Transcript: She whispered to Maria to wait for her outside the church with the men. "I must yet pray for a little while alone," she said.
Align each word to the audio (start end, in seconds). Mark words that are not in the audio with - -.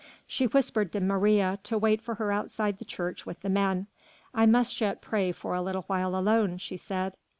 She 0.25 0.47
whispered 0.47 0.91
to 0.93 0.99
Maria 0.99 1.59
to 1.61 1.77
wait 1.77 2.01
for 2.01 2.15
her 2.15 2.31
outside 2.31 2.79
the 2.79 2.85
church 2.85 3.27
with 3.27 3.41
the 3.41 3.49
men. 3.49 3.85
"I 4.33 4.47
must 4.47 4.81
yet 4.81 4.99
pray 4.99 5.31
for 5.31 5.53
a 5.53 5.61
little 5.61 5.83
while 5.83 6.15
alone," 6.15 6.57
she 6.57 6.75
said. 6.75 7.13